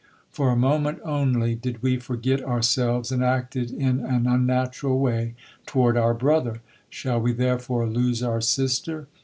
For 0.31 0.49
a 0.49 0.55
moment 0.55 0.97
only 1.03 1.53
did 1.53 1.83
we 1.83 1.97
forget 1.97 2.43
ourselves 2.43 3.11
and 3.11 3.23
acted 3.23 3.69
in 3.69 3.99
an 3.99 4.25
unnatural 4.25 4.97
way 4.97 5.35
toward 5.67 5.95
our 5.95 6.15
brother. 6.15 6.61
Shall 6.89 7.21
we 7.21 7.33
therefore 7.33 7.87
lose 7.87 8.23
our 8.23 8.41
sister? 8.41 9.05